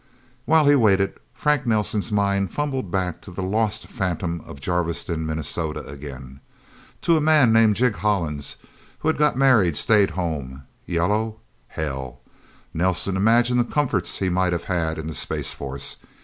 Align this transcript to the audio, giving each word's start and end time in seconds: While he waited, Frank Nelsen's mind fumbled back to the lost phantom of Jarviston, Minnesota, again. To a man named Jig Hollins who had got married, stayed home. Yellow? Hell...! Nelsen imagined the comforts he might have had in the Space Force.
While 0.45 0.67
he 0.67 0.73
waited, 0.75 1.19
Frank 1.31 1.67
Nelsen's 1.67 2.11
mind 2.11 2.51
fumbled 2.51 2.89
back 2.89 3.21
to 3.21 3.29
the 3.29 3.43
lost 3.43 3.85
phantom 3.85 4.41
of 4.47 4.59
Jarviston, 4.59 5.27
Minnesota, 5.27 5.85
again. 5.85 6.39
To 7.01 7.17
a 7.17 7.21
man 7.21 7.53
named 7.53 7.75
Jig 7.75 7.97
Hollins 7.97 8.57
who 9.01 9.09
had 9.09 9.17
got 9.19 9.37
married, 9.37 9.77
stayed 9.77 10.09
home. 10.17 10.63
Yellow? 10.87 11.39
Hell...! 11.67 12.19
Nelsen 12.73 13.15
imagined 13.15 13.59
the 13.59 13.63
comforts 13.63 14.17
he 14.17 14.27
might 14.29 14.53
have 14.53 14.63
had 14.63 14.97
in 14.97 15.05
the 15.05 15.13
Space 15.13 15.53
Force. 15.53 15.97